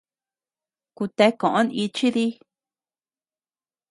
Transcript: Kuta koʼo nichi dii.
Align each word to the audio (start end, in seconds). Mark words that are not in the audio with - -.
Kuta 0.95 1.25
koʼo 1.39 1.61
nichi 1.67 2.07
dii. 2.15 2.31